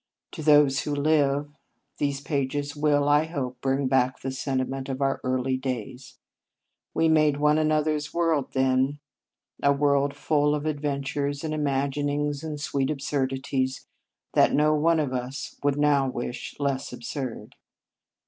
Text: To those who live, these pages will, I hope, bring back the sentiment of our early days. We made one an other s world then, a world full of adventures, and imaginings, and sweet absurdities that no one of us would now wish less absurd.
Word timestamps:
To 0.31 0.41
those 0.41 0.79
who 0.79 0.95
live, 0.95 1.51
these 1.99 2.21
pages 2.21 2.75
will, 2.75 3.07
I 3.07 3.25
hope, 3.25 3.61
bring 3.61 3.85
back 3.85 4.19
the 4.21 4.31
sentiment 4.31 4.89
of 4.89 4.99
our 4.99 5.21
early 5.23 5.57
days. 5.57 6.17
We 6.95 7.07
made 7.07 7.37
one 7.37 7.59
an 7.59 7.71
other 7.71 7.93
s 7.93 8.11
world 8.11 8.53
then, 8.53 8.97
a 9.61 9.71
world 9.71 10.15
full 10.15 10.55
of 10.55 10.65
adventures, 10.65 11.43
and 11.43 11.53
imaginings, 11.53 12.43
and 12.43 12.59
sweet 12.59 12.89
absurdities 12.89 13.85
that 14.33 14.55
no 14.55 14.73
one 14.73 14.99
of 14.99 15.13
us 15.13 15.55
would 15.61 15.77
now 15.77 16.09
wish 16.09 16.55
less 16.59 16.91
absurd. 16.91 17.53